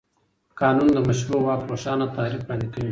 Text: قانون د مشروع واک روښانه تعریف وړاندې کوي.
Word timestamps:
قانون 0.59 0.87
د 0.93 0.97
مشروع 1.07 1.39
واک 1.43 1.61
روښانه 1.69 2.05
تعریف 2.15 2.41
وړاندې 2.43 2.67
کوي. 2.71 2.79